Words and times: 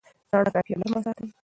رڼا 0.31 0.51
کافي 0.55 0.71
او 0.73 0.79
نرمه 0.81 0.97
وساتئ. 0.99 1.27